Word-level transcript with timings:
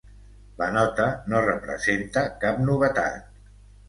La 0.59 0.69
nota 0.77 1.03
no 1.33 1.41
representa 1.47 2.23
cap 2.45 2.57
novetat. 2.71 3.29